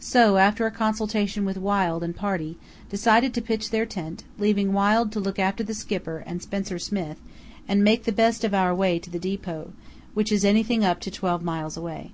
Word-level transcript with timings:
So 0.00 0.36
after 0.36 0.66
a 0.66 0.70
consultation 0.70 1.46
with 1.46 1.56
Wild 1.56 2.02
and 2.02 2.14
party, 2.14 2.58
decided 2.90 3.32
to 3.32 3.40
pitch 3.40 3.70
their 3.70 3.86
tent, 3.86 4.22
leaving 4.38 4.74
Wild 4.74 5.10
to 5.12 5.18
look 5.18 5.38
after 5.38 5.64
the 5.64 5.72
Skipper 5.72 6.22
and 6.26 6.42
Spencer 6.42 6.78
Smith, 6.78 7.16
and 7.66 7.82
make 7.82 8.04
the 8.04 8.12
best 8.12 8.44
of 8.44 8.52
our 8.52 8.74
way 8.74 8.98
to 8.98 9.08
the 9.08 9.18
depot, 9.18 9.72
which 10.12 10.30
is 10.30 10.44
anything 10.44 10.84
up 10.84 11.00
to 11.00 11.10
twelve 11.10 11.42
miles 11.42 11.78
away. 11.78 12.12